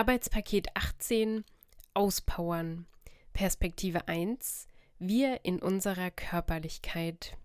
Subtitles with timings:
[0.00, 1.44] Arbeitspaket 18
[1.92, 2.86] Auspowern.
[3.34, 4.66] Perspektive 1
[4.98, 7.36] Wir in unserer Körperlichkeit.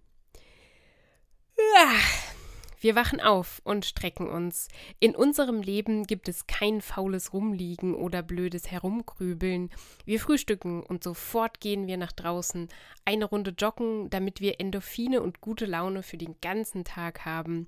[2.85, 4.67] Wir wachen auf und strecken uns.
[4.99, 9.71] In unserem Leben gibt es kein faules Rumliegen oder blödes Herumgrübeln.
[10.05, 12.69] Wir frühstücken und sofort gehen wir nach draußen,
[13.03, 17.67] eine Runde joggen, damit wir Endorphine und gute Laune für den ganzen Tag haben.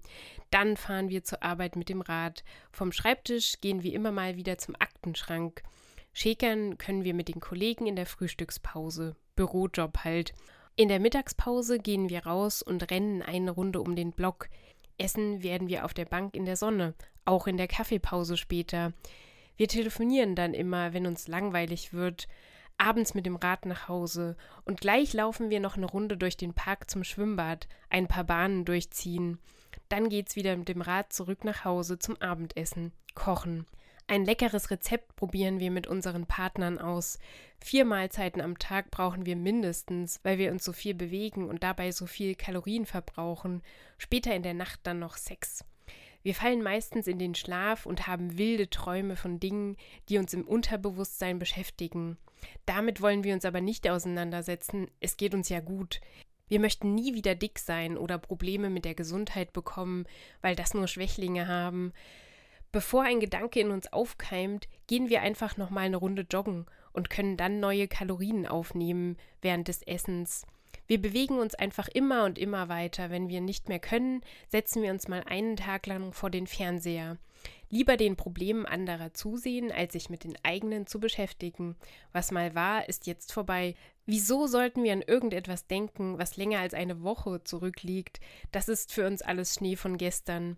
[0.52, 2.44] Dann fahren wir zur Arbeit mit dem Rad.
[2.72, 5.64] Vom Schreibtisch gehen wir immer mal wieder zum Aktenschrank.
[6.14, 9.16] Schäkern können wir mit den Kollegen in der Frühstückspause.
[9.36, 10.36] Bürojob halt.
[10.80, 14.48] In der Mittagspause gehen wir raus und rennen eine Runde um den Block.
[14.98, 16.94] Essen werden wir auf der Bank in der Sonne,
[17.26, 18.94] auch in der Kaffeepause später.
[19.56, 22.28] Wir telefonieren dann immer, wenn uns langweilig wird,
[22.78, 26.54] abends mit dem Rad nach Hause und gleich laufen wir noch eine Runde durch den
[26.54, 29.40] Park zum Schwimmbad, ein paar Bahnen durchziehen.
[29.90, 33.66] Dann geht's wieder mit dem Rad zurück nach Hause zum Abendessen, kochen.
[34.10, 37.20] Ein leckeres Rezept probieren wir mit unseren Partnern aus.
[37.60, 41.92] Vier Mahlzeiten am Tag brauchen wir mindestens, weil wir uns so viel bewegen und dabei
[41.92, 43.62] so viel Kalorien verbrauchen.
[43.98, 45.66] Später in der Nacht dann noch Sex.
[46.24, 49.76] Wir fallen meistens in den Schlaf und haben wilde Träume von Dingen,
[50.08, 52.18] die uns im Unterbewusstsein beschäftigen.
[52.66, 56.00] Damit wollen wir uns aber nicht auseinandersetzen, es geht uns ja gut.
[56.48, 60.06] Wir möchten nie wieder dick sein oder Probleme mit der Gesundheit bekommen,
[60.42, 61.92] weil das nur Schwächlinge haben.
[62.78, 67.36] Bevor ein Gedanke in uns aufkeimt, gehen wir einfach nochmal eine Runde joggen und können
[67.36, 70.46] dann neue Kalorien aufnehmen während des Essens.
[70.86, 73.10] Wir bewegen uns einfach immer und immer weiter.
[73.10, 77.18] Wenn wir nicht mehr können, setzen wir uns mal einen Tag lang vor den Fernseher.
[77.72, 81.76] Lieber den Problemen anderer zusehen, als sich mit den eigenen zu beschäftigen.
[82.12, 83.74] Was mal war, ist jetzt vorbei.
[84.06, 88.20] Wieso sollten wir an irgendetwas denken, was länger als eine Woche zurückliegt?
[88.52, 90.58] Das ist für uns alles Schnee von gestern.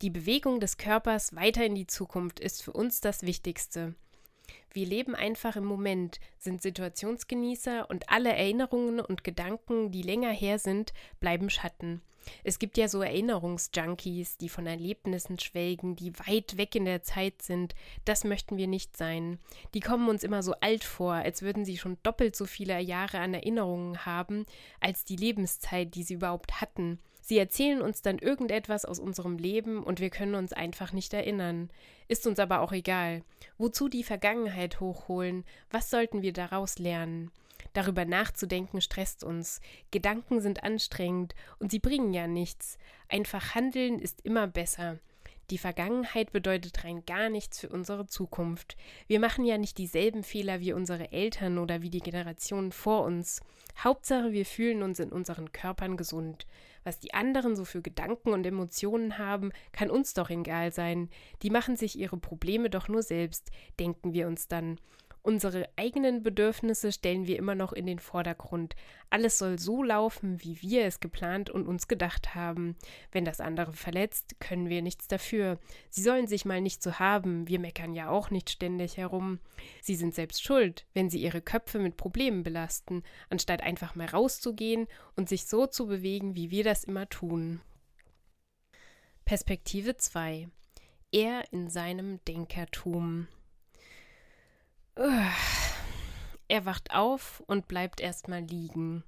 [0.00, 3.96] Die Bewegung des Körpers weiter in die Zukunft ist für uns das Wichtigste.
[4.72, 10.60] Wir leben einfach im Moment, sind Situationsgenießer und alle Erinnerungen und Gedanken, die länger her
[10.60, 12.00] sind, bleiben Schatten.
[12.44, 17.42] Es gibt ja so Erinnerungsjunkies, die von Erlebnissen schwelgen, die weit weg in der Zeit
[17.42, 17.74] sind.
[18.04, 19.40] Das möchten wir nicht sein.
[19.74, 23.18] Die kommen uns immer so alt vor, als würden sie schon doppelt so viele Jahre
[23.18, 24.46] an Erinnerungen haben,
[24.78, 27.00] als die Lebenszeit, die sie überhaupt hatten.
[27.28, 31.68] Sie erzählen uns dann irgendetwas aus unserem Leben und wir können uns einfach nicht erinnern.
[32.08, 33.22] Ist uns aber auch egal.
[33.58, 35.44] Wozu die Vergangenheit hochholen?
[35.70, 37.30] Was sollten wir daraus lernen?
[37.74, 39.60] Darüber nachzudenken stresst uns.
[39.90, 42.78] Gedanken sind anstrengend und sie bringen ja nichts.
[43.10, 44.98] Einfach handeln ist immer besser.
[45.50, 48.76] Die Vergangenheit bedeutet rein gar nichts für unsere Zukunft.
[49.06, 53.40] Wir machen ja nicht dieselben Fehler wie unsere Eltern oder wie die Generationen vor uns.
[53.82, 56.46] Hauptsache, wir fühlen uns in unseren Körpern gesund.
[56.84, 61.08] Was die anderen so für Gedanken und Emotionen haben, kann uns doch egal sein.
[61.42, 64.78] Die machen sich ihre Probleme doch nur selbst, denken wir uns dann.
[65.28, 68.74] Unsere eigenen Bedürfnisse stellen wir immer noch in den Vordergrund.
[69.10, 72.76] Alles soll so laufen, wie wir es geplant und uns gedacht haben.
[73.12, 75.58] Wenn das andere verletzt, können wir nichts dafür.
[75.90, 79.38] Sie sollen sich mal nicht so haben, wir meckern ja auch nicht ständig herum.
[79.82, 84.86] Sie sind selbst schuld, wenn sie ihre Köpfe mit Problemen belasten, anstatt einfach mal rauszugehen
[85.14, 87.60] und sich so zu bewegen, wie wir das immer tun.
[89.26, 90.48] Perspektive 2
[91.12, 93.28] Er in seinem Denkertum.
[96.48, 99.04] Er wacht auf und bleibt erstmal liegen.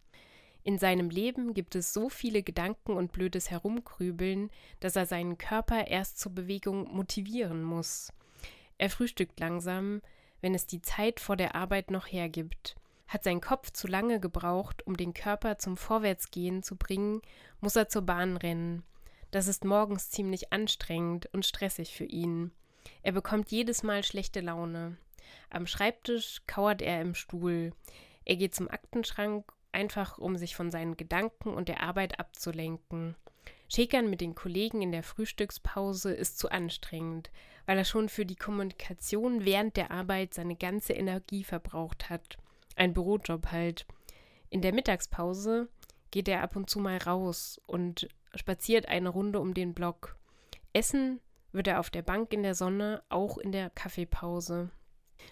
[0.63, 5.89] In seinem Leben gibt es so viele Gedanken und blödes Herumgrübeln, dass er seinen Körper
[5.89, 8.13] erst zur Bewegung motivieren muss.
[8.79, 10.01] Er frühstückt langsam,
[10.41, 12.77] wenn es die Zeit vor der Arbeit noch hergibt.
[13.09, 17.21] Hat sein Kopf zu lange gebraucht, um den Körper zum Vorwärtsgehen zu bringen,
[17.61, 18.85] muss er zur Bahn rennen.
[19.31, 22.53] Das ist morgens ziemlich anstrengend und stressig für ihn.
[23.03, 24.97] Er bekommt jedes Mal schlechte Laune.
[25.49, 27.73] Am Schreibtisch kauert er im Stuhl.
[28.25, 33.17] Er geht zum Aktenschrank, einfach um sich von seinen Gedanken und der Arbeit abzulenken.
[33.73, 37.31] Schäkern mit den Kollegen in der Frühstückspause ist zu anstrengend,
[37.67, 42.37] weil er schon für die Kommunikation während der Arbeit seine ganze Energie verbraucht hat.
[42.75, 43.87] Ein Bürojob halt.
[44.49, 45.69] In der Mittagspause
[46.11, 50.17] geht er ab und zu mal raus und spaziert eine Runde um den Block.
[50.73, 51.21] Essen
[51.53, 54.71] wird er auf der Bank in der Sonne, auch in der Kaffeepause.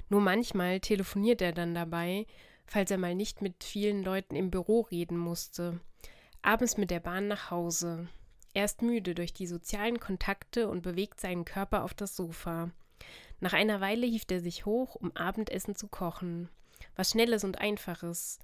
[0.09, 2.26] Nur manchmal telefoniert er dann dabei,
[2.67, 5.81] falls er mal nicht mit vielen Leuten im Büro reden musste.
[6.43, 8.09] Abends mit der Bahn nach Hause.
[8.55, 12.71] Er ist müde durch die sozialen Kontakte und bewegt seinen Körper auf das Sofa.
[13.41, 16.49] Nach einer Weile hieft er sich hoch, um Abendessen zu kochen.
[16.97, 18.38] Was Schnelles und Einfaches.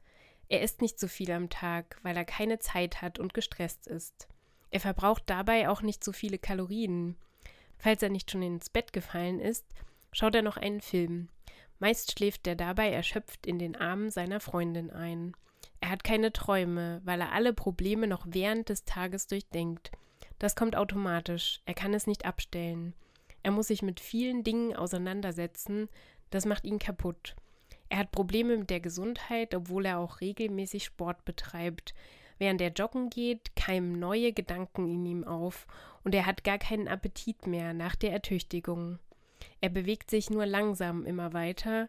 [0.49, 4.29] Er isst nicht so viel am Tag, weil er keine Zeit hat und gestresst ist.
[4.70, 7.17] Er verbraucht dabei auch nicht so viele Kalorien.
[7.79, 9.67] Falls er nicht schon ins Bett gefallen ist,
[10.12, 11.29] schaut er noch einen Film.
[11.79, 15.32] Meist schläft er dabei erschöpft in den Armen seiner Freundin ein.
[15.81, 19.91] Er hat keine Träume, weil er alle Probleme noch während des Tages durchdenkt.
[20.38, 22.94] Das kommt automatisch, er kann es nicht abstellen.
[23.43, 25.88] Er muss sich mit vielen Dingen auseinandersetzen,
[26.31, 27.37] das macht ihn kaputt.
[27.91, 31.94] Er hat Probleme mit der Gesundheit, obwohl er auch regelmäßig Sport betreibt.
[32.38, 35.67] Während er joggen geht, keimen neue Gedanken in ihm auf
[36.05, 38.99] und er hat gar keinen Appetit mehr nach der Ertüchtigung.
[39.61, 41.89] Er bewegt sich nur langsam immer weiter.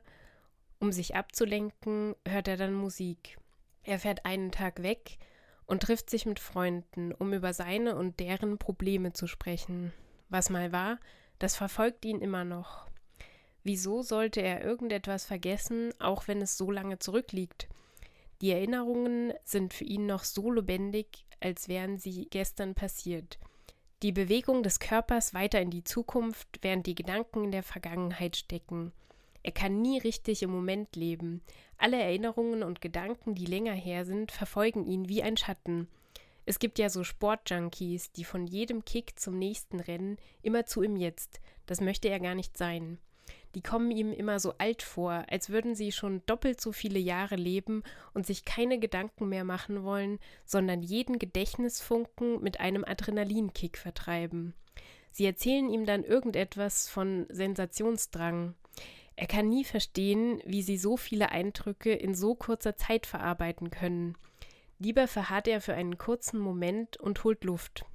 [0.79, 3.37] Um sich abzulenken, hört er dann Musik.
[3.83, 5.17] Er fährt einen Tag weg
[5.67, 9.93] und trifft sich mit Freunden, um über seine und deren Probleme zu sprechen.
[10.29, 10.99] Was mal war,
[11.39, 12.87] das verfolgt ihn immer noch.
[13.63, 17.67] Wieso sollte er irgendetwas vergessen, auch wenn es so lange zurückliegt?
[18.41, 23.39] Die Erinnerungen sind für ihn noch so lebendig, als wären sie gestern passiert.
[24.05, 28.91] Die Bewegung des Körpers weiter in die Zukunft, während die Gedanken in der Vergangenheit stecken.
[29.41, 31.41] Er kann nie richtig im Moment leben.
[31.79, 35.87] Alle Erinnerungen und Gedanken, die länger her sind, verfolgen ihn wie ein Schatten.
[36.45, 40.97] Es gibt ja so Sportjunkies, die von jedem Kick zum nächsten rennen, immer zu im
[40.97, 41.41] Jetzt.
[41.65, 42.99] Das möchte er gar nicht sein
[43.55, 47.35] die kommen ihm immer so alt vor, als würden sie schon doppelt so viele Jahre
[47.35, 47.83] leben
[48.13, 54.53] und sich keine Gedanken mehr machen wollen, sondern jeden Gedächtnisfunken mit einem Adrenalinkick vertreiben.
[55.11, 58.53] Sie erzählen ihm dann irgendetwas von Sensationsdrang.
[59.15, 64.17] Er kann nie verstehen, wie sie so viele Eindrücke in so kurzer Zeit verarbeiten können.
[64.77, 67.85] Lieber verharrt er für einen kurzen Moment und holt Luft.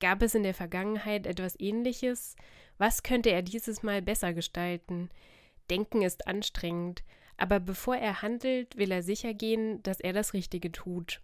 [0.00, 2.36] Gab es in der Vergangenheit etwas Ähnliches?
[2.78, 5.10] Was könnte er dieses Mal besser gestalten?
[5.70, 7.02] Denken ist anstrengend,
[7.36, 11.20] aber bevor er handelt, will er sicher gehen, dass er das Richtige tut.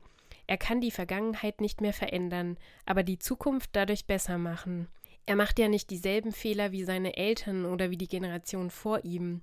[0.47, 4.89] Er kann die Vergangenheit nicht mehr verändern, aber die Zukunft dadurch besser machen.
[5.27, 9.41] Er macht ja nicht dieselben Fehler wie seine Eltern oder wie die Generation vor ihm.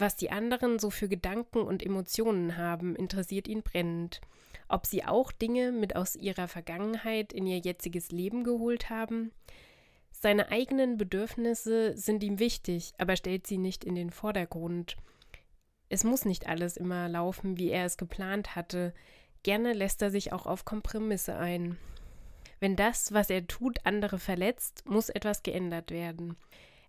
[0.00, 4.20] Was die anderen so für Gedanken und Emotionen haben, interessiert ihn brennend
[4.70, 9.32] ob sie auch Dinge mit aus ihrer Vergangenheit in ihr jetziges Leben geholt haben.
[10.12, 14.96] Seine eigenen Bedürfnisse sind ihm wichtig, aber stellt sie nicht in den Vordergrund.
[15.88, 18.94] Es muss nicht alles immer laufen, wie er es geplant hatte.
[19.42, 21.76] Gerne lässt er sich auch auf Kompromisse ein.
[22.60, 26.36] Wenn das, was er tut, andere verletzt, muss etwas geändert werden.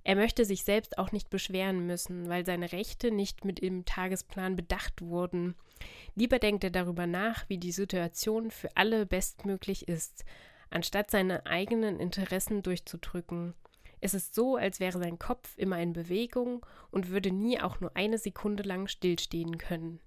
[0.04, 4.56] Er möchte sich selbst auch nicht beschweren müssen, weil seine Rechte nicht mit im Tagesplan
[4.56, 5.56] bedacht wurden.
[6.16, 10.26] Lieber denkt er darüber nach, wie die Situation für alle bestmöglich ist,
[10.70, 13.54] anstatt seine eigenen Interessen durchzudrücken.
[14.00, 17.96] Es ist so, als wäre sein Kopf immer in Bewegung und würde nie auch nur
[17.96, 20.00] eine Sekunde lang stillstehen können.